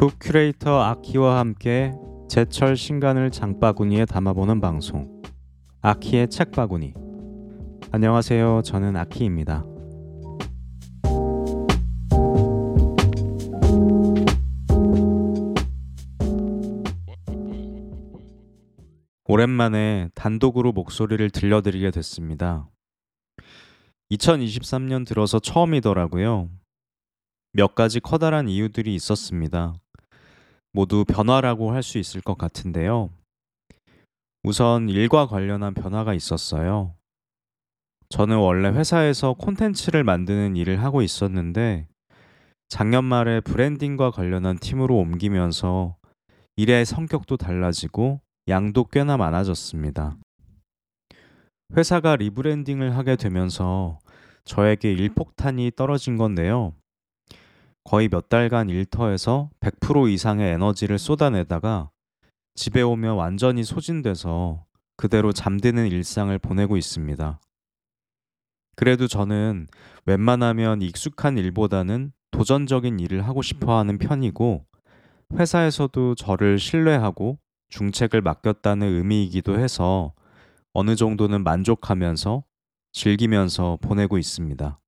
북 0.00 0.16
큐레이터 0.18 0.80
아키와 0.80 1.38
함께 1.38 1.92
제철 2.26 2.74
신간을 2.74 3.30
장바구니에 3.30 4.06
담아보는 4.06 4.62
방송. 4.62 5.20
아키의 5.82 6.30
책바구니. 6.30 6.94
안녕하세요. 7.92 8.62
저는 8.64 8.96
아키입니다. 8.96 9.62
오랜만에 19.26 20.08
단독으로 20.14 20.72
목소리를 20.72 21.28
들려드리게 21.28 21.90
됐습니다. 21.90 22.70
2023년 24.10 25.06
들어서 25.06 25.38
처음이더라고요. 25.38 26.48
몇 27.52 27.74
가지 27.74 28.00
커다란 28.00 28.48
이유들이 28.48 28.94
있었습니다. 28.94 29.74
모두 30.72 31.04
변화라고 31.04 31.72
할 31.72 31.82
수 31.82 31.98
있을 31.98 32.20
것 32.20 32.38
같은데요. 32.38 33.10
우선 34.42 34.88
일과 34.88 35.26
관련한 35.26 35.74
변화가 35.74 36.14
있었어요. 36.14 36.94
저는 38.08 38.38
원래 38.38 38.68
회사에서 38.68 39.34
콘텐츠를 39.34 40.02
만드는 40.04 40.56
일을 40.56 40.82
하고 40.82 41.02
있었는데 41.02 41.86
작년 42.68 43.04
말에 43.04 43.40
브랜딩과 43.40 44.10
관련한 44.10 44.58
팀으로 44.58 44.96
옮기면서 44.96 45.96
일의 46.56 46.84
성격도 46.86 47.36
달라지고 47.36 48.20
양도 48.48 48.84
꽤나 48.84 49.16
많아졌습니다. 49.16 50.16
회사가 51.76 52.16
리브랜딩을 52.16 52.96
하게 52.96 53.16
되면서 53.16 53.98
저에게 54.44 54.92
일폭탄이 54.92 55.72
떨어진 55.76 56.16
건데요. 56.16 56.72
거의 57.84 58.08
몇 58.08 58.28
달간 58.28 58.68
일터에서 58.68 59.50
100% 59.60 60.12
이상의 60.12 60.52
에너지를 60.54 60.98
쏟아내다가 60.98 61.90
집에 62.54 62.82
오면 62.82 63.16
완전히 63.16 63.64
소진돼서 63.64 64.64
그대로 64.96 65.32
잠드는 65.32 65.86
일상을 65.86 66.36
보내고 66.38 66.76
있습니다. 66.76 67.40
그래도 68.76 69.06
저는 69.08 69.66
웬만하면 70.06 70.82
익숙한 70.82 71.38
일보다는 71.38 72.12
도전적인 72.30 73.00
일을 73.00 73.26
하고 73.26 73.42
싶어 73.42 73.78
하는 73.78 73.98
편이고 73.98 74.64
회사에서도 75.34 76.14
저를 76.14 76.58
신뢰하고 76.58 77.38
중책을 77.70 78.20
맡겼다는 78.20 78.86
의미이기도 78.86 79.58
해서 79.58 80.12
어느 80.72 80.96
정도는 80.96 81.42
만족하면서 81.44 82.44
즐기면서 82.92 83.78
보내고 83.80 84.18
있습니다. 84.18 84.80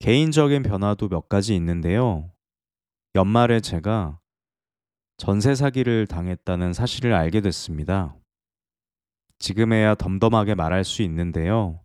개인적인 0.00 0.62
변화도 0.62 1.08
몇 1.08 1.28
가지 1.28 1.54
있는데요. 1.56 2.30
연말에 3.14 3.60
제가 3.60 4.20
전세 5.16 5.54
사기를 5.54 6.06
당했다는 6.06 6.72
사실을 6.72 7.12
알게 7.12 7.40
됐습니다. 7.40 8.14
지금에야 9.40 9.96
덤덤하게 9.96 10.54
말할 10.54 10.84
수 10.84 11.02
있는데요. 11.02 11.80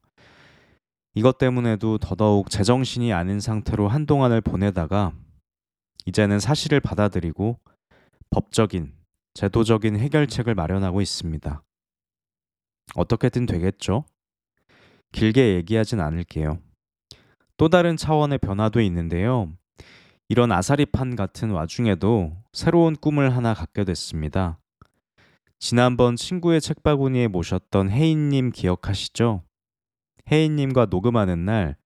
이것 1.16 1.38
때문에도 1.38 1.98
더더욱 1.98 2.50
제정신이 2.50 3.14
아닌 3.14 3.40
상태로 3.40 3.88
한동안을 3.88 4.42
보내다가 4.42 5.14
이제는 6.06 6.40
사실을 6.40 6.80
받아들이고 6.80 7.60
법적인, 8.30 8.94
제도적인 9.34 9.98
해결책을 9.98 10.54
마련하고 10.54 11.02
있습니다. 11.02 11.64
어떻게든 12.96 13.46
되겠죠? 13.46 14.06
길게 15.12 15.56
얘기하진 15.56 16.00
않을게요. 16.00 16.60
또 17.58 17.70
다른 17.70 17.98
차원의 17.98 18.40
변화도 18.40 18.82
있는데요. 18.82 19.52
이런 20.30 20.52
아사리판 20.52 21.16
같은 21.16 21.52
와중에도 21.52 22.36
새로운 22.54 22.96
꿈을 22.96 23.36
하나 23.36 23.54
갖게 23.54 23.84
됐습니다. 23.84 24.58
지난번 25.60 26.16
친구의 26.16 26.60
책바구니에 26.60 27.28
모셨던 27.28 27.90
혜인님 27.90 28.52
기억하시죠? 28.52 29.44
혜인님과 30.32 30.88
녹음하는 30.90 31.46
날 31.46 31.78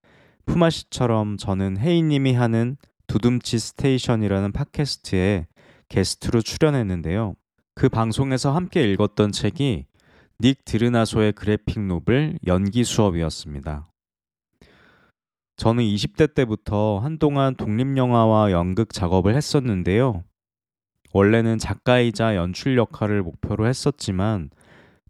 푸마씨처럼 0.46 1.36
저는 1.36 1.78
혜인님이 1.78 2.34
하는 2.34 2.76
두둠치 3.06 3.58
스테이션이라는 3.58 4.52
팟캐스트에 4.52 5.46
게스트로 5.88 6.42
출연했는데요. 6.42 7.34
그 7.74 7.88
방송에서 7.88 8.54
함께 8.54 8.90
읽었던 8.92 9.32
책이 9.32 9.86
닉 10.40 10.64
드르나소의 10.64 11.32
graphic 11.32 11.80
novel 11.80 12.38
연기 12.46 12.84
수업이었습니다. 12.84 13.88
저는 15.58 15.82
20대 15.82 16.34
때부터 16.34 17.00
한동안 17.00 17.56
독립영화와 17.56 18.52
연극 18.52 18.92
작업을 18.92 19.34
했었는데요. 19.34 20.22
원래는 21.12 21.58
작가이자 21.58 22.36
연출 22.36 22.76
역할을 22.78 23.24
목표로 23.24 23.66
했었지만 23.66 24.50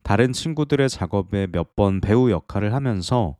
다른 0.02 0.32
친구들의 0.32 0.88
작업에 0.88 1.48
몇 1.48 1.76
번 1.76 2.00
배우 2.00 2.30
역할을 2.30 2.72
하면서 2.72 3.36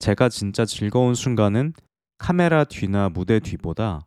제가 0.00 0.28
진짜 0.28 0.66
즐거운 0.66 1.14
순간은 1.14 1.72
카메라 2.18 2.64
뒤나 2.64 3.08
무대 3.08 3.40
뒤보다 3.40 4.06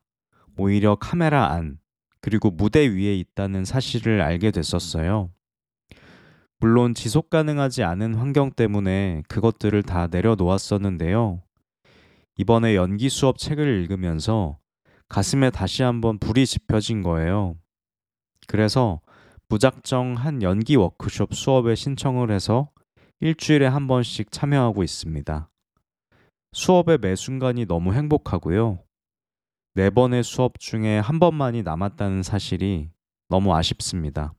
오히려 0.57 0.93
카메라 0.95 1.51
안, 1.51 1.79
그리고 2.21 2.51
무대 2.51 2.87
위에 2.87 3.15
있다는 3.15 3.65
사실을 3.65 4.21
알게 4.21 4.51
됐었어요. 4.51 5.31
물론 6.59 6.93
지속 6.93 7.31
가능하지 7.31 7.81
않은 7.81 8.13
환경 8.13 8.51
때문에 8.51 9.23
그것들을 9.27 9.81
다 9.81 10.05
내려놓았었는데요. 10.05 11.41
이번에 12.37 12.75
연기 12.75 13.09
수업 13.09 13.37
책을 13.37 13.67
읽으면서 13.81 14.57
가슴에 15.09 15.49
다시 15.49 15.83
한번 15.83 16.17
불이 16.17 16.45
지펴진 16.45 17.03
거예요. 17.03 17.57
그래서 18.47 19.01
무작정 19.49 20.15
한 20.15 20.41
연기 20.41 20.77
워크숍 20.77 21.35
수업에 21.35 21.75
신청을 21.75 22.31
해서 22.31 22.69
일주일에 23.19 23.67
한 23.67 23.87
번씩 23.87 24.31
참여하고 24.31 24.83
있습니다. 24.83 25.49
수업의 26.53 26.99
매 26.99 27.15
순간이 27.15 27.65
너무 27.65 27.93
행복하고요. 27.93 28.79
네 29.73 29.89
번의 29.89 30.23
수업 30.23 30.57
중에 30.57 30.99
한 30.99 31.19
번만이 31.19 31.63
남았다는 31.63 32.23
사실이 32.23 32.89
너무 33.27 33.53
아쉽습니다. 33.53 34.33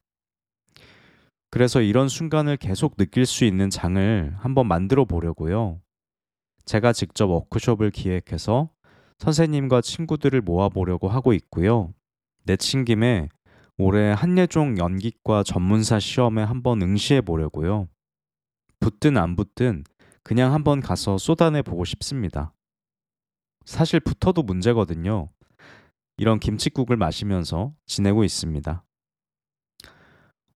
그래서 1.50 1.82
이런 1.82 2.08
순간을 2.08 2.56
계속 2.56 2.96
느낄 2.96 3.26
수 3.26 3.44
있는 3.44 3.68
장을 3.68 4.34
한번 4.38 4.66
만들어 4.66 5.04
보려고요. 5.04 5.81
제가 6.64 6.92
직접 6.92 7.26
워크숍을 7.26 7.90
기획해서 7.90 8.70
선생님과 9.18 9.80
친구들을 9.80 10.40
모아보려고 10.40 11.08
하고 11.08 11.32
있고요. 11.32 11.92
내친 12.44 12.84
김에 12.84 13.28
올해 13.78 14.12
한예종 14.12 14.78
연기과 14.78 15.42
전문사 15.42 15.98
시험에 15.98 16.42
한번 16.42 16.82
응시해 16.82 17.20
보려고요. 17.20 17.88
붙든 18.80 19.16
안 19.16 19.36
붙든 19.36 19.84
그냥 20.22 20.52
한번 20.52 20.80
가서 20.80 21.18
쏟아내 21.18 21.62
보고 21.62 21.84
싶습니다. 21.84 22.52
사실 23.64 24.00
붙어도 24.00 24.42
문제거든요. 24.42 25.28
이런 26.16 26.38
김치국을 26.38 26.96
마시면서 26.96 27.74
지내고 27.86 28.24
있습니다. 28.24 28.84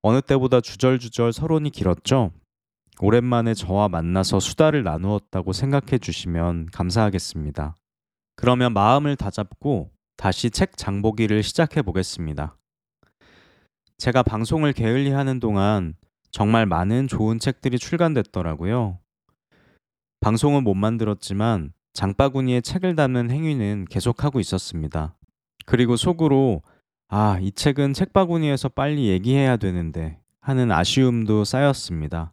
어느 0.02 0.20
때보다 0.22 0.60
주절주절 0.60 1.32
서론이 1.32 1.70
길었죠? 1.70 2.32
오랜만에 3.00 3.54
저와 3.54 3.88
만나서 3.88 4.40
수다를 4.40 4.82
나누었다고 4.82 5.52
생각해 5.52 5.98
주시면 5.98 6.66
감사하겠습니다. 6.72 7.74
그러면 8.36 8.72
마음을 8.72 9.16
다잡고 9.16 9.90
다시 10.16 10.50
책 10.50 10.76
장보기를 10.76 11.42
시작해 11.42 11.82
보겠습니다. 11.82 12.56
제가 13.98 14.22
방송을 14.22 14.72
게을리 14.72 15.10
하는 15.10 15.40
동안 15.40 15.94
정말 16.30 16.66
많은 16.66 17.08
좋은 17.08 17.38
책들이 17.38 17.78
출간됐더라고요. 17.78 18.98
방송은 20.20 20.64
못 20.64 20.74
만들었지만 20.74 21.72
장바구니에 21.92 22.60
책을 22.60 22.94
담는 22.96 23.30
행위는 23.30 23.86
계속하고 23.88 24.40
있었습니다. 24.40 25.16
그리고 25.64 25.96
속으로 25.96 26.62
아, 27.08 27.38
이 27.40 27.52
책은 27.52 27.92
책바구니에서 27.92 28.70
빨리 28.70 29.08
얘기해야 29.08 29.56
되는데 29.56 30.18
하는 30.40 30.72
아쉬움도 30.72 31.44
쌓였습니다. 31.44 32.32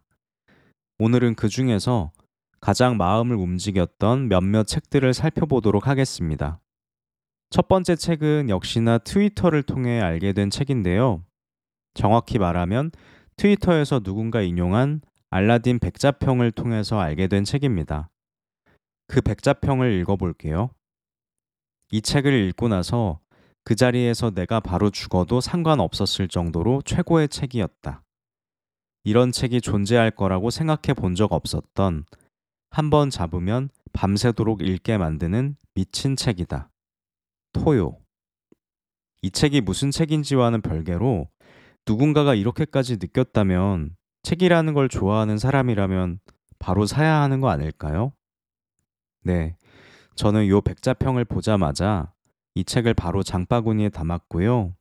오늘은 0.98 1.34
그 1.34 1.48
중에서 1.48 2.12
가장 2.60 2.96
마음을 2.96 3.34
움직였던 3.34 4.28
몇몇 4.28 4.64
책들을 4.64 5.12
살펴보도록 5.12 5.88
하겠습니다. 5.88 6.60
첫 7.50 7.66
번째 7.66 7.96
책은 7.96 8.48
역시나 8.48 8.98
트위터를 8.98 9.64
통해 9.64 10.00
알게 10.00 10.32
된 10.32 10.50
책인데요. 10.50 11.24
정확히 11.94 12.38
말하면 12.38 12.92
트위터에서 13.36 14.00
누군가 14.00 14.40
인용한 14.40 15.00
알라딘 15.30 15.80
백자평을 15.80 16.52
통해서 16.52 17.00
알게 17.00 17.26
된 17.26 17.42
책입니다. 17.42 18.08
그 19.08 19.20
백자평을 19.20 19.92
읽어볼게요. 20.00 20.70
이 21.90 22.00
책을 22.00 22.32
읽고 22.32 22.68
나서 22.68 23.18
그 23.64 23.74
자리에서 23.74 24.30
내가 24.30 24.60
바로 24.60 24.90
죽어도 24.90 25.40
상관없었을 25.40 26.28
정도로 26.28 26.82
최고의 26.82 27.28
책이었다. 27.28 28.03
이런 29.04 29.32
책이 29.32 29.60
존재할 29.60 30.10
거라고 30.10 30.50
생각해 30.50 30.94
본 30.96 31.14
적 31.14 31.32
없었던 31.32 32.04
한 32.70 32.90
번 32.90 33.10
잡으면 33.10 33.68
밤새도록 33.92 34.62
읽게 34.62 34.98
만드는 34.98 35.56
미친 35.74 36.16
책이다. 36.16 36.70
토요. 37.52 37.98
이 39.22 39.30
책이 39.30 39.60
무슨 39.60 39.90
책인지와는 39.90 40.60
별개로 40.60 41.28
누군가가 41.86 42.34
이렇게까지 42.34 42.96
느꼈다면 43.00 43.94
책이라는 44.22 44.74
걸 44.74 44.88
좋아하는 44.88 45.38
사람이라면 45.38 46.18
바로 46.58 46.86
사야 46.86 47.20
하는 47.20 47.40
거 47.40 47.48
아닐까요? 47.50 48.12
네. 49.22 49.56
저는 50.16 50.48
요 50.48 50.60
백자평을 50.60 51.24
보자마자 51.26 52.12
이 52.54 52.64
책을 52.64 52.94
바로 52.94 53.22
장바구니에 53.22 53.90
담았고요. 53.90 54.74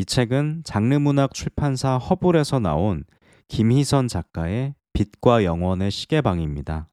이 0.00 0.04
책은 0.06 0.62
장르문학 0.64 1.34
출판사 1.34 1.98
허블에서 1.98 2.58
나온 2.58 3.04
김희선 3.48 4.08
작가의 4.08 4.74
빛과 4.94 5.44
영원의 5.44 5.90
시계방입니다. 5.90 6.88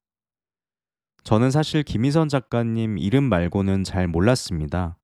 저는 1.22 1.50
사실 1.50 1.82
김희선 1.84 2.28
작가님 2.28 2.98
이름 2.98 3.24
말고는 3.24 3.84
잘 3.84 4.08
몰랐습니다. 4.08 4.98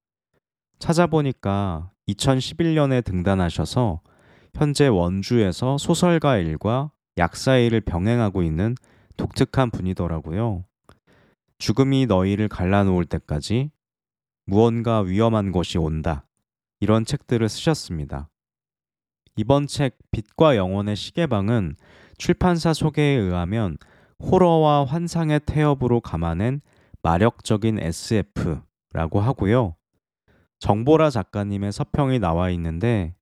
찾아보니까 0.79 1.93
2011년에 2.07 3.03
등단하셔서 3.03 4.03
현재 4.53 4.87
원주에서 4.87 5.79
소설가 5.79 6.37
일과 6.37 6.91
약사 7.17 7.57
일을 7.57 7.81
병행하고 7.81 8.43
있는 8.43 8.75
독특한 9.17 9.71
분이더라고요. 9.71 10.67
죽음이 11.57 12.05
너희를 12.05 12.49
갈라놓을 12.49 13.07
때까지 13.07 13.71
무언가 14.45 15.01
위험한 15.01 15.53
것이 15.53 15.79
온다. 15.79 16.27
이런 16.85 17.07
책들을 17.07 17.49
쓰셨습니다. 17.49 18.29
이번 19.37 19.67
책 19.67 19.97
빛과 20.11 20.57
영원의 20.57 20.97
시계방은 20.97 21.77
출판사 22.19 22.75
소개에 22.75 23.17
의하면 23.17 23.79
호러와 24.21 24.85
환상의 24.85 25.41
태엽으로 25.47 26.03
감아낸 26.03 26.61
마력적인 27.01 27.79
SF라고 27.81 29.23
하고요. 29.23 29.77
정보라 30.59 31.09
작가님의 31.09 31.73
서평이 31.73 32.19
나와 32.19 32.51
있는데 32.51 33.15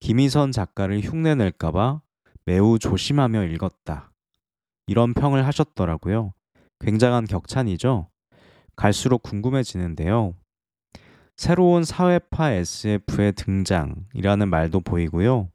김희선 0.00 0.50
작가를 0.50 1.00
흉내낼까봐 1.00 2.00
매우 2.46 2.78
조심하며 2.78 3.44
읽었다. 3.44 4.10
이런 4.86 5.12
평을 5.12 5.46
하셨더라고요. 5.46 6.32
굉장한 6.80 7.26
격찬이죠? 7.26 8.08
갈수록 8.74 9.22
궁금해지는데요. 9.22 10.32
새로운 11.36 11.84
사회파 11.84 12.52
SF의 12.52 13.32
등장이라는 13.32 14.48
말도 14.48 14.80
보이고요. 14.80 15.48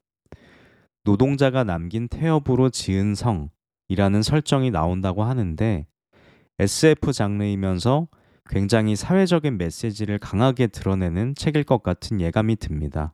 노동자가 1.03 1.63
남긴 1.63 2.07
태엽으로 2.07 2.69
지은 2.69 3.15
성이라는 3.15 4.21
설정이 4.24 4.71
나온다고 4.71 5.24
하는데 5.24 5.85
SF 6.59 7.13
장르이면서 7.13 8.07
굉장히 8.50 8.95
사회적인 8.95 9.57
메시지를 9.57 10.19
강하게 10.19 10.68
드러내는 10.68 11.35
책일 11.35 11.63
것 11.63 11.83
같은 11.83 12.19
예감이 12.19 12.56
듭니다. 12.57 13.13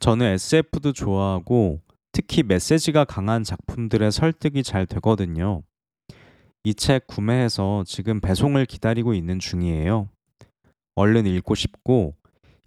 저는 0.00 0.26
SF도 0.26 0.92
좋아하고 0.92 1.80
특히 2.12 2.42
메시지가 2.42 3.04
강한 3.04 3.44
작품들의 3.44 4.10
설득이 4.10 4.62
잘 4.62 4.86
되거든요. 4.86 5.62
이 6.64 6.74
책 6.74 7.06
구매해서 7.06 7.84
지금 7.86 8.20
배송을 8.20 8.66
기다리고 8.66 9.14
있는 9.14 9.38
중이에요. 9.38 10.08
얼른 10.98 11.26
읽고 11.26 11.54
싶고 11.54 12.16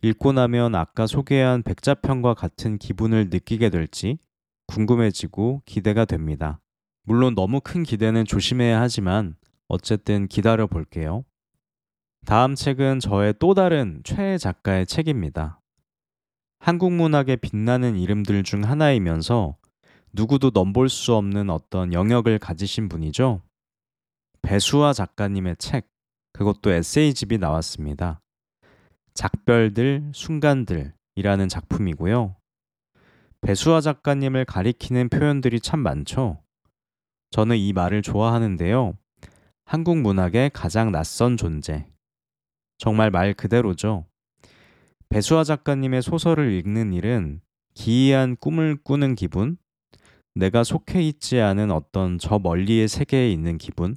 읽고 0.01 0.31
나면 0.31 0.73
아까 0.73 1.05
소개한 1.05 1.63
백자편과 1.63 2.33
같은 2.33 2.77
기분을 2.77 3.29
느끼게 3.29 3.69
될지 3.69 4.19
궁금해지고 4.67 5.63
기대가 5.65 6.05
됩니다. 6.05 6.61
물론 7.03 7.35
너무 7.35 7.59
큰 7.59 7.83
기대는 7.83 8.23
조심해야 8.23 8.79
하지만 8.79 9.35
어쨌든 9.67 10.27
기다려 10.27 10.65
볼게요. 10.65 11.25
다음 12.25 12.55
책은 12.55 13.01
저의 13.01 13.33
또 13.37 13.53
다른 13.53 13.99
최애 14.05 14.37
작가의 14.37 14.85
책입니다. 14.85 15.59
한국 16.59 16.93
문학의 16.93 17.35
빛나는 17.35 17.97
이름들 17.97 18.43
중 18.43 18.63
하나이면서 18.63 19.57
누구도 20.13 20.51
넘볼 20.53 20.87
수 20.87 21.15
없는 21.15 21.49
어떤 21.49 21.91
영역을 21.91 22.39
가지신 22.39 22.87
분이죠. 22.87 23.41
배수아 24.41 24.93
작가님의 24.93 25.57
책, 25.59 25.90
그것도 26.33 26.71
에세이집이 26.71 27.37
나왔습니다. 27.37 28.21
작별들, 29.13 30.11
순간들이라는 30.13 31.49
작품이고요. 31.49 32.35
배수아 33.41 33.81
작가님을 33.81 34.45
가리키는 34.45 35.09
표현들이 35.09 35.59
참 35.59 35.79
많죠. 35.79 36.41
저는 37.31 37.57
이 37.57 37.73
말을 37.73 38.01
좋아하는데요. 38.01 38.97
한국 39.65 39.97
문학의 39.97 40.51
가장 40.53 40.91
낯선 40.91 41.37
존재. 41.37 41.87
정말 42.77 43.09
말 43.09 43.33
그대로죠. 43.33 44.05
배수아 45.09 45.43
작가님의 45.43 46.01
소설을 46.01 46.51
읽는 46.53 46.93
일은 46.93 47.41
기이한 47.73 48.35
꿈을 48.37 48.77
꾸는 48.83 49.15
기분, 49.15 49.57
내가 50.35 50.63
속해 50.63 51.01
있지 51.01 51.39
않은 51.39 51.71
어떤 51.71 52.17
저 52.17 52.39
멀리의 52.39 52.87
세계에 52.87 53.31
있는 53.31 53.57
기분, 53.57 53.95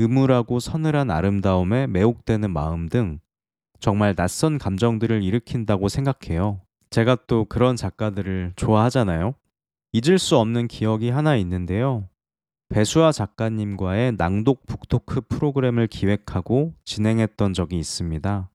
음울하고 0.00 0.60
서늘한 0.60 1.10
아름다움에 1.10 1.86
매혹되는 1.86 2.50
마음 2.50 2.88
등 2.88 3.20
정말 3.78 4.14
낯선 4.14 4.58
감정들을 4.58 5.22
일으킨다고 5.22 5.88
생각해요. 5.88 6.60
제가 6.90 7.16
또 7.26 7.44
그런 7.44 7.76
작가들을 7.76 8.54
좋아하잖아요. 8.56 9.34
잊을 9.92 10.18
수 10.18 10.36
없는 10.38 10.68
기억이 10.68 11.10
하나 11.10 11.36
있는데요. 11.36 12.08
배수아 12.68 13.12
작가님과의 13.12 14.12
낭독 14.16 14.66
북토크 14.66 15.22
프로그램을 15.22 15.86
기획하고 15.86 16.74
진행했던 16.84 17.52
적이 17.52 17.78
있습니다. 17.78 18.48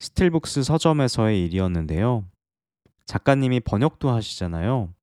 스틸북스 0.00 0.62
서점에서의 0.62 1.44
일이었는데요. 1.44 2.24
작가님이 3.06 3.60
번역도 3.60 4.10
하시잖아요. 4.10 4.94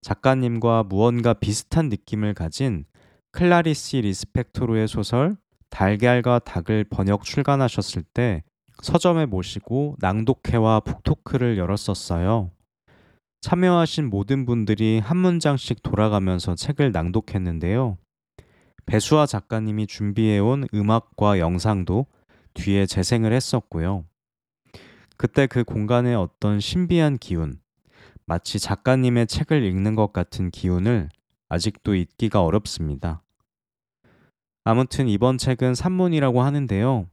작가님과 0.00 0.84
무언가 0.84 1.34
비슷한 1.34 1.88
느낌을 1.88 2.34
가진 2.34 2.84
클라리시 3.32 4.00
리스펙토르의 4.00 4.88
소설 4.88 5.36
달걀과 5.70 6.40
닭을 6.40 6.84
번역 6.84 7.24
출간하셨을 7.24 8.02
때 8.02 8.42
서점에 8.82 9.26
모시고 9.26 9.96
낭독회와 10.00 10.80
book 10.80 11.06
talk를 11.06 11.58
열었었어요. 11.58 12.50
참여하신 13.40 14.10
모든 14.10 14.44
분들이 14.44 14.98
한 14.98 15.16
문장씩 15.16 15.82
돌아가면서 15.82 16.54
책을 16.54 16.92
낭독했는데요. 16.92 17.96
배수아 18.86 19.26
작가님이 19.26 19.86
준비해온 19.86 20.66
음악과 20.74 21.38
영상도 21.38 22.06
뒤에 22.54 22.86
재생을 22.86 23.32
했었고요. 23.32 24.04
그때 25.16 25.46
그 25.46 25.64
공간의 25.64 26.16
어떤 26.16 26.60
신비한 26.60 27.18
기운, 27.18 27.60
마치 28.26 28.58
작가님의 28.58 29.26
책을 29.26 29.62
읽는 29.62 29.94
것 29.94 30.12
같은 30.12 30.50
기운을 30.50 31.08
아직도 31.50 31.94
잊기가 31.94 32.42
어렵습니다. 32.42 33.22
아무튼 34.64 35.08
이번 35.08 35.36
책은 35.36 35.74
산문이라고 35.74 36.42
하는데요. 36.42 37.06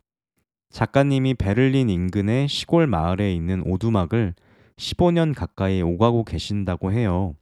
작가님이 0.70 1.34
베를린 1.34 1.90
인근의 1.90 2.48
시골 2.48 2.88
마을에 2.88 3.34
있는 3.34 3.64
오두막을 3.66 4.36
15년 4.78 5.34
가까이 5.36 5.82
오가고 5.82 6.24
계신다고 6.24 6.92
해요. 6.92 7.36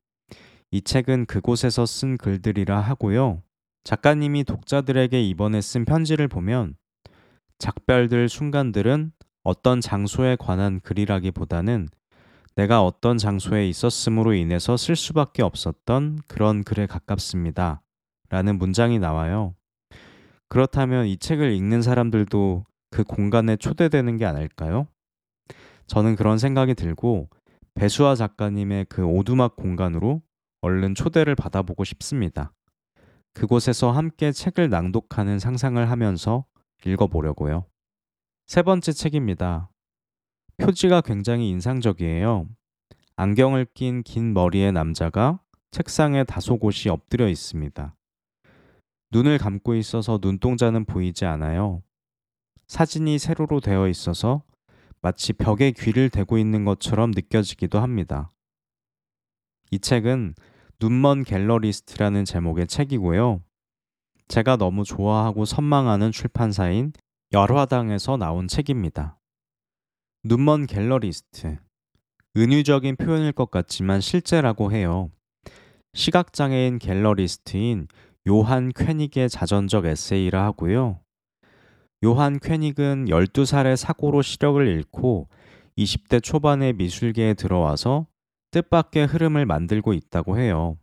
이 0.71 0.81
책은 0.81 1.25
그곳에서 1.25 1.85
쓴 1.85 2.17
글들이라 2.17 2.79
하고요. 2.79 3.41
작가님이 3.83 4.45
독자들에게 4.45 5.21
이번에 5.21 5.59
쓴 5.59 5.83
편지를 5.83 6.27
보면 6.29 6.75
작별들 7.59 8.29
순간들은 8.29 9.11
어떤 9.43 9.81
장소에 9.81 10.37
관한 10.37 10.79
글이라기보다는 10.79 11.89
내가 12.55 12.83
어떤 12.83 13.17
장소에 13.17 13.67
있었음으로 13.67 14.33
인해서 14.33 14.77
쓸 14.77 14.95
수밖에 14.95 15.43
없었던 15.43 16.19
그런 16.27 16.63
글에 16.63 16.85
가깝습니다. 16.85 17.81
라는 18.29 18.57
문장이 18.57 18.97
나와요. 18.97 19.55
그렇다면 20.47 21.07
이 21.07 21.17
책을 21.17 21.51
읽는 21.51 21.81
사람들도 21.81 22.65
그 22.91 23.03
공간에 23.03 23.57
초대되는 23.57 24.17
게 24.17 24.25
아닐까요? 24.25 24.87
저는 25.87 26.15
그런 26.15 26.37
생각이 26.37 26.75
들고 26.75 27.29
배수아 27.73 28.15
작가님의 28.15 28.85
그 28.87 29.03
오두막 29.03 29.57
공간으로 29.57 30.21
얼른 30.61 30.95
초대를 30.95 31.35
받아보고 31.35 31.83
싶습니다. 31.83 32.53
그곳에서 33.33 33.91
함께 33.91 34.31
책을 34.31 34.69
낭독하는 34.69 35.39
상상을 35.39 35.91
하면서 35.91 36.45
읽어보려고요. 36.85 37.65
세 38.47 38.61
번째 38.61 38.93
책입니다. 38.93 39.69
표지가 40.57 41.01
굉장히 41.01 41.49
인상적이에요. 41.49 42.47
안경을 43.17 43.67
낀 43.73 44.03
긴 44.03 44.33
머리의 44.33 44.71
남자가 44.71 45.39
책상에 45.71 46.23
다소 46.23 46.57
곳이 46.57 46.89
엎드려 46.89 47.27
있습니다. 47.27 47.95
눈을 49.11 49.37
감고 49.37 49.75
있어서 49.75 50.19
눈동자는 50.21 50.85
보이지 50.85 51.25
않아요. 51.25 51.81
사진이 52.67 53.19
세로로 53.19 53.59
되어 53.59 53.87
있어서 53.87 54.43
마치 55.01 55.33
벽에 55.33 55.71
귀를 55.71 56.09
대고 56.09 56.37
있는 56.37 56.65
것처럼 56.65 57.11
느껴지기도 57.11 57.79
합니다. 57.79 58.31
이 59.71 59.79
책은 59.79 60.35
눈먼 60.79 61.23
갤러리스트라는 61.23 62.25
제목의 62.25 62.67
책이고요. 62.67 63.41
제가 64.27 64.57
너무 64.57 64.83
좋아하고 64.83 65.45
선망하는 65.45 66.11
출판사인 66.11 66.93
열화당에서 67.31 68.17
나온 68.17 68.47
책입니다. 68.47 69.17
눈먼 70.27 70.65
갤러리스트. 70.65 71.59
은유적인 72.35 72.95
표현일 72.95 73.31
것 73.31 73.51
같지만 73.51 74.01
실제라고 74.01 74.71
해요. 74.71 75.11
시각장애인 75.93 76.79
갤러리스트인 76.79 77.87
요한 78.27 78.71
쾌닉의 78.75 79.29
자전적 79.29 79.85
에세이라 79.85 80.43
하고요. 80.45 80.99
요한 82.03 82.39
쾌닉은 82.39 83.05
12살의 83.05 83.75
사고로 83.75 84.23
시력을 84.23 84.67
잃고 84.67 85.29
20대 85.77 86.23
초반의 86.23 86.73
미술계에 86.73 87.35
들어와서 87.35 88.07
뜻밖의 88.49 89.05
흐름을 89.05 89.45
만들고 89.45 89.93
있다고 89.93 90.39
해요. 90.39 90.79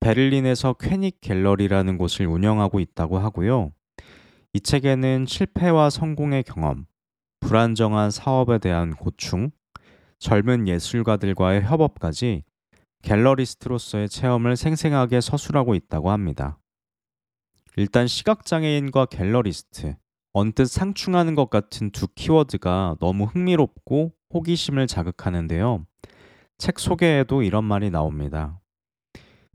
베를린에서 0.00 0.74
쾌닉 0.74 1.22
갤러리라는 1.22 1.96
곳을 1.96 2.26
운영하고 2.26 2.78
있다고 2.78 3.18
하고요. 3.18 3.72
이 4.52 4.60
책에는 4.60 5.24
실패와 5.24 5.88
성공의 5.88 6.42
경험, 6.42 6.84
불안정한 7.44 8.10
사업에 8.10 8.56
대한 8.56 8.94
고충, 8.96 9.50
젊은 10.18 10.66
예술가들과의 10.66 11.62
협업까지 11.64 12.42
갤러리스트로서의 13.02 14.08
체험을 14.08 14.56
생생하게 14.56 15.20
서술하고 15.20 15.74
있다고 15.74 16.10
합니다. 16.10 16.58
일단 17.76 18.06
시각장애인과 18.06 19.06
갤러리스트, 19.06 19.94
언뜻 20.32 20.64
상충하는 20.64 21.34
것 21.34 21.50
같은 21.50 21.90
두 21.90 22.08
키워드가 22.08 22.96
너무 22.98 23.24
흥미롭고 23.24 24.12
호기심을 24.32 24.86
자극하는데요. 24.86 25.84
책 26.56 26.78
소개에도 26.78 27.42
이런 27.42 27.64
말이 27.64 27.90
나옵니다. 27.90 28.58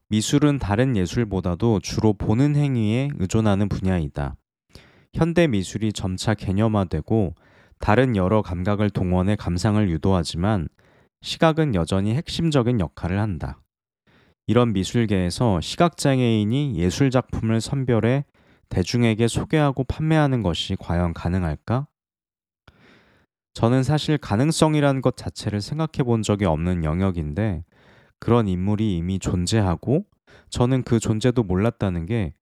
미술은 0.09 0.59
다른 0.59 0.95
예술보다도 0.95 1.79
주로 1.79 2.13
보는 2.13 2.55
행위에 2.55 3.09
의존하는 3.17 3.67
분야이다. 3.67 4.35
현대 5.15 5.47
미술이 5.47 5.91
점차 5.91 6.35
개념화되고 6.35 7.33
다른 7.79 8.15
여러 8.15 8.41
감각을 8.41 8.89
동원해 8.89 9.35
감상을 9.35 9.89
유도하지만 9.89 10.67
시각은 11.21 11.75
여전히 11.75 12.13
핵심적인 12.13 12.79
역할을 12.79 13.19
한다. 13.19 13.61
이런 14.47 14.73
미술계에서 14.73 15.61
시각장애인이 15.61 16.75
예술작품을 16.77 17.61
선별해 17.61 18.25
대중에게 18.69 19.27
소개하고 19.27 19.83
판매하는 19.83 20.43
것이 20.43 20.75
과연 20.79 21.13
가능할까? 21.13 21.87
저는 23.53 23.83
사실 23.83 24.17
가능성이라는 24.17 25.01
것 25.01 25.17
자체를 25.17 25.61
생각해 25.61 26.03
본 26.05 26.21
적이 26.21 26.45
없는 26.45 26.83
영역인데 26.83 27.63
그런 28.19 28.47
인물이 28.47 28.97
이미 28.97 29.19
존재하고 29.19 30.05
저는 30.49 30.83
그 30.83 30.99
존재도 30.99 31.43
몰랐다는 31.43 32.05
게 32.05 32.33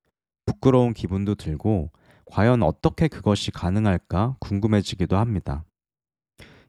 부끄러운 0.46 0.94
기분도 0.94 1.36
들고 1.36 1.91
과연 2.29 2.63
어떻게 2.63 3.07
그것이 3.07 3.51
가능할까 3.51 4.38
궁금해지기도 4.39 5.17
합니다. 5.17 5.65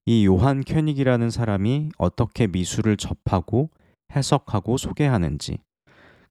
이 0.06 0.24
요한 0.24 0.62
켜닉이라는 0.64 1.30
사람이 1.30 1.90
어떻게 1.98 2.46
미술을 2.46 2.96
접하고 2.96 3.70
해석하고 4.14 4.76
소개하는지, 4.78 5.58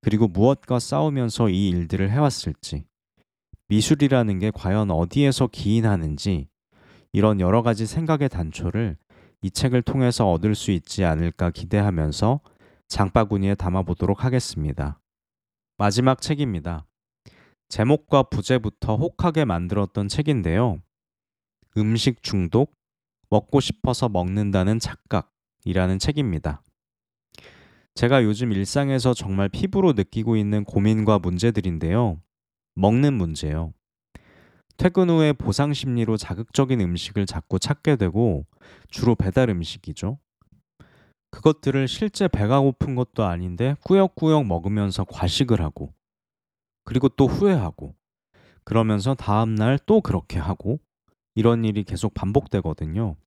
그리고 0.01 0.27
무엇과 0.27 0.79
싸우면서 0.79 1.49
이 1.49 1.69
일들을 1.69 2.09
해왔을지, 2.09 2.85
미술이라는 3.67 4.39
게 4.39 4.51
과연 4.51 4.89
어디에서 4.89 5.47
기인하는지, 5.47 6.47
이런 7.13 7.39
여러 7.39 7.61
가지 7.61 7.85
생각의 7.85 8.29
단초를 8.29 8.97
이 9.41 9.51
책을 9.51 9.83
통해서 9.83 10.31
얻을 10.31 10.55
수 10.55 10.71
있지 10.71 11.05
않을까 11.05 11.51
기대하면서 11.51 12.39
장바구니에 12.87 13.55
담아보도록 13.55 14.23
하겠습니다. 14.23 14.99
마지막 15.77 16.21
책입니다. 16.21 16.85
제목과 17.69 18.23
부제부터 18.23 18.95
혹하게 18.95 19.45
만들었던 19.45 20.07
책인데요. 20.07 20.81
음식 21.77 22.23
중독, 22.23 22.73
먹고 23.29 23.59
싶어서 23.59 24.07
먹는다는 24.07 24.79
착각이라는 24.79 25.99
책입니다. 25.99 26.63
제가 27.93 28.23
요즘 28.23 28.51
일상에서 28.51 29.13
정말 29.13 29.49
피부로 29.49 29.93
느끼고 29.93 30.37
있는 30.37 30.63
고민과 30.63 31.19
문제들인데요. 31.19 32.21
먹는 32.75 33.13
문제요. 33.13 33.73
퇴근 34.77 35.09
후에 35.09 35.33
보상 35.33 35.73
심리로 35.73 36.15
자극적인 36.17 36.79
음식을 36.79 37.25
자꾸 37.25 37.57
찾게 37.57 37.95
되고 37.95 38.45
주로 38.89 39.15
배달 39.15 39.49
음식이죠. 39.49 40.19
그것들을 41.31 41.87
실제 41.87 42.27
배가 42.27 42.61
고픈 42.61 42.95
것도 42.95 43.25
아닌데 43.25 43.75
꾸역꾸역 43.83 44.45
먹으면서 44.45 45.03
과식을 45.03 45.61
하고 45.61 45.91
그리고 46.87 47.09
또 47.09 47.27
후회하고 47.27 47.95
그러면서 48.63 49.13
다음날 49.13 49.77
또 49.85 49.99
그렇게 49.99 50.39
하고 50.39 50.79
이런 51.35 51.65
일이 51.65 51.83
계속 51.83 52.13
반복되거든요. 52.13 53.17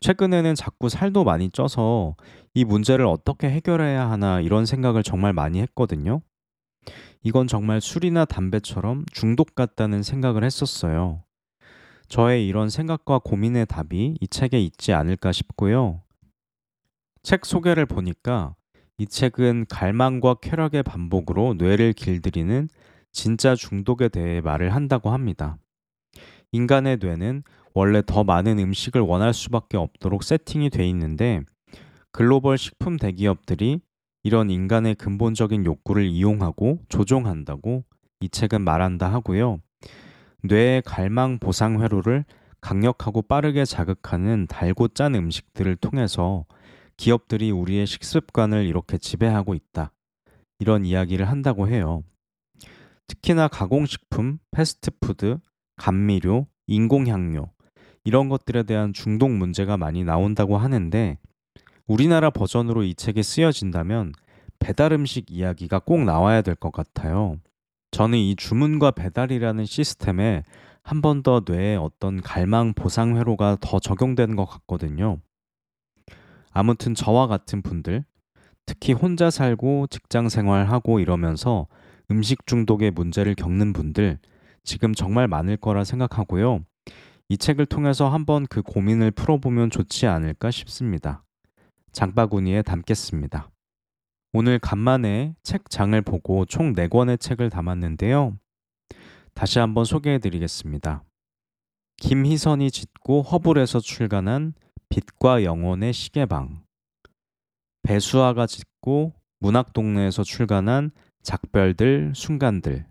최근에는 0.00 0.56
자꾸 0.56 0.88
살도 0.88 1.22
많이 1.22 1.50
쪄서 1.50 2.16
이 2.52 2.64
문제를 2.64 3.06
어떻게 3.06 3.48
해결해야 3.48 4.10
하나 4.10 4.40
이런 4.40 4.66
생각을 4.66 5.04
정말 5.04 5.32
많이 5.32 5.60
했거든요. 5.60 6.20
이건 7.22 7.46
정말 7.46 7.80
술이나 7.80 8.24
담배처럼 8.24 9.04
중독 9.12 9.54
같다는 9.54 10.02
생각을 10.02 10.42
했었어요. 10.42 11.22
저의 12.08 12.48
이런 12.48 12.70
생각과 12.70 13.20
고민의 13.20 13.66
답이 13.66 14.18
이 14.20 14.26
책에 14.26 14.58
있지 14.58 14.92
않을까 14.92 15.30
싶고요. 15.30 16.02
책 17.22 17.46
소개를 17.46 17.86
보니까 17.86 18.56
이 18.98 19.06
책은 19.06 19.66
갈망과 19.68 20.34
쾌락의 20.34 20.84
반복으로 20.84 21.54
뇌를 21.54 21.92
길들이는 21.92 22.68
진짜 23.12 23.54
중독에 23.54 24.08
대해 24.08 24.40
말을 24.40 24.74
한다고 24.74 25.10
합니다. 25.10 25.56
인간의 26.52 26.98
뇌는 27.00 27.42
원래 27.74 28.02
더 28.06 28.22
많은 28.22 28.58
음식을 28.60 29.00
원할 29.00 29.34
수밖에 29.34 29.76
없도록 29.76 30.22
세팅이 30.22 30.70
돼 30.70 30.86
있는데 30.88 31.42
글로벌 32.12 32.56
식품 32.56 32.96
대기업들이 32.96 33.80
이런 34.22 34.48
인간의 34.48 34.94
근본적인 34.94 35.64
욕구를 35.64 36.04
이용하고 36.04 36.78
조종한다고 36.88 37.84
이 38.20 38.28
책은 38.28 38.62
말한다 38.62 39.12
하고요. 39.12 39.58
뇌의 40.44 40.82
갈망 40.82 41.38
보상 41.40 41.82
회로를 41.82 42.24
강력하고 42.60 43.22
빠르게 43.22 43.64
자극하는 43.64 44.46
달고 44.46 44.88
짠 44.88 45.14
음식들을 45.16 45.76
통해서 45.76 46.46
기업들이 46.96 47.50
우리의 47.50 47.86
식습관을 47.86 48.66
이렇게 48.66 48.98
지배하고 48.98 49.54
있다. 49.54 49.92
이런 50.58 50.84
이야기를 50.84 51.28
한다고 51.28 51.68
해요. 51.68 52.02
특히나 53.06 53.48
가공식품, 53.48 54.38
패스트푸드, 54.50 55.38
감미료, 55.76 56.46
인공향료, 56.66 57.50
이런 58.04 58.28
것들에 58.28 58.62
대한 58.62 58.92
중독 58.92 59.30
문제가 59.30 59.76
많이 59.76 60.04
나온다고 60.04 60.56
하는데, 60.56 61.18
우리나라 61.86 62.30
버전으로 62.30 62.82
이 62.84 62.94
책이 62.94 63.22
쓰여진다면 63.22 64.12
배달 64.58 64.92
음식 64.92 65.30
이야기가 65.30 65.80
꼭 65.80 66.04
나와야 66.04 66.40
될 66.42 66.54
것 66.54 66.72
같아요. 66.72 67.36
저는 67.90 68.18
이 68.18 68.36
주문과 68.36 68.92
배달이라는 68.92 69.64
시스템에 69.66 70.42
한 70.82 71.00
번 71.00 71.22
더 71.22 71.42
뇌에 71.46 71.76
어떤 71.76 72.20
갈망 72.20 72.72
보상 72.74 73.16
회로가 73.16 73.56
더 73.60 73.78
적용되는 73.78 74.36
것 74.36 74.44
같거든요. 74.46 75.18
아무튼 76.54 76.94
저와 76.94 77.26
같은 77.26 77.62
분들, 77.62 78.04
특히 78.64 78.92
혼자 78.92 79.28
살고 79.28 79.88
직장 79.88 80.28
생활하고 80.28 81.00
이러면서 81.00 81.66
음식 82.10 82.46
중독의 82.46 82.92
문제를 82.92 83.34
겪는 83.34 83.72
분들 83.72 84.18
지금 84.62 84.94
정말 84.94 85.28
많을 85.28 85.56
거라 85.56 85.84
생각하고요. 85.84 86.64
이 87.28 87.36
책을 87.36 87.66
통해서 87.66 88.08
한번 88.08 88.46
그 88.46 88.62
고민을 88.62 89.10
풀어보면 89.10 89.70
좋지 89.70 90.06
않을까 90.06 90.50
싶습니다. 90.50 91.24
장바구니에 91.92 92.62
담겠습니다. 92.62 93.50
오늘 94.32 94.58
간만에 94.58 95.34
책장을 95.42 96.00
보고 96.02 96.44
총 96.44 96.72
4권의 96.72 97.20
책을 97.20 97.50
담았는데요. 97.50 98.38
다시 99.34 99.58
한번 99.58 99.84
소개해 99.84 100.18
드리겠습니다. 100.18 101.02
김희선이 101.96 102.70
짓고 102.70 103.22
허블에서 103.22 103.80
출간한 103.80 104.54
빛과 104.88 105.44
영혼의 105.44 105.92
시계방. 105.92 106.64
배수아가 107.82 108.46
짓고 108.46 109.12
문학동네에서 109.40 110.22
출간한 110.24 110.90
작별들 111.22 112.12
순간들. 112.14 112.86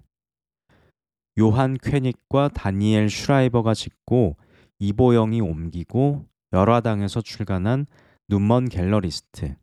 요한 1.40 1.78
쾌닉과 1.82 2.50
다니엘 2.50 3.10
슈라이버가 3.10 3.74
짓고 3.74 4.38
이보영이 4.80 5.42
옮기고 5.42 6.28
열화당에서 6.52 7.22
출간한 7.22 7.88
눈먼 8.28 8.70
갤러리스트. 8.70 9.56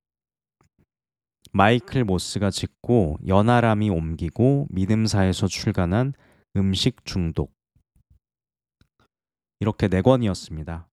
마이클 1.52 2.04
모스가 2.04 2.50
짓고 2.50 3.18
연하람이 3.26 3.90
옮기고 3.90 4.68
믿음사에서 4.70 5.46
출간한 5.46 6.12
음식 6.56 7.04
중독. 7.04 7.52
이렇게 9.60 9.88
네 9.88 10.00
권이었습니다. 10.00 10.88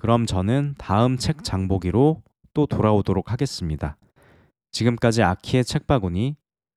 그럼 0.00 0.24
저는 0.24 0.76
다음 0.78 1.18
책 1.18 1.44
장보기로 1.44 2.22
또 2.54 2.64
돌아오도록 2.64 3.32
하겠습니다. 3.32 3.98
지금까지 4.72 5.22
아키의 5.22 5.62
책바구니, 5.62 6.36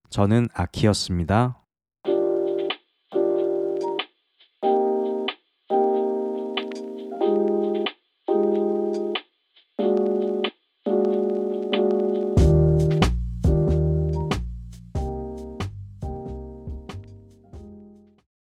저는 0.10 0.50
아키였습니다. 0.53 1.62